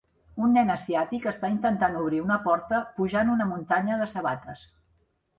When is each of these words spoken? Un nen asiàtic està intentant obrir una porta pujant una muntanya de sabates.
Un 0.45 0.53
nen 0.57 0.69
asiàtic 0.75 1.25
està 1.31 1.51
intentant 1.55 1.97
obrir 1.99 2.21
una 2.23 2.37
porta 2.45 2.79
pujant 2.95 3.29
una 3.33 3.47
muntanya 3.51 3.99
de 4.01 4.09
sabates. 4.15 4.65